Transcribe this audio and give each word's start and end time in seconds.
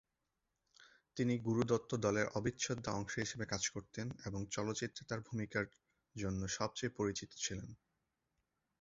তিনি 1.17 1.33
গুরু 1.45 1.61
দত্ত 1.63 1.91
দলের 2.05 2.27
অবিচ্ছেদ্য 2.37 2.85
অংশ 2.91 3.13
হিসেবে 3.17 3.45
কাজ 3.45 3.63
করতেন 3.69 4.07
এবং 4.25 4.41
চলচ্চিত্রে 4.51 5.03
তার 5.09 5.19
ভূমিকার 5.27 5.65
জন্য 6.15 6.41
সবচেয়ে 6.57 6.95
পরিচিত 6.97 7.31
ছিলেন। 7.43 7.69